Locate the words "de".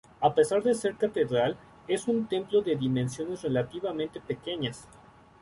0.63-0.73, 2.63-2.75